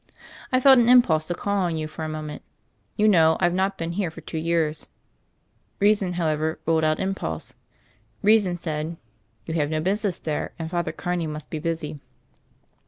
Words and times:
I 0.51 0.59
felt 0.59 0.79
an 0.79 0.89
impulse 0.89 1.27
to 1.27 1.35
call 1.35 1.57
on 1.57 1.77
you 1.77 1.87
for 1.87 2.03
a 2.03 2.09
moment— 2.09 2.41
^you 2.97 3.07
know 3.07 3.37
I've 3.39 3.53
not 3.53 3.77
been 3.77 3.91
here 3.91 4.09
for 4.09 4.21
two 4.21 4.39
years. 4.39 4.89
Reason, 5.79 6.13
however, 6.13 6.59
ruled 6.65 6.83
out 6.83 6.99
impulse. 6.99 7.53
Reason 8.23 8.57
said, 8.57 8.97
'You 9.45 9.53
have 9.53 9.69
no 9.69 9.79
business 9.79 10.17
there 10.17 10.53
and 10.57 10.71
Father 10.71 10.91
Carney 10.91 11.27
must 11.27 11.51
be 11.51 11.59
busy.' 11.59 11.99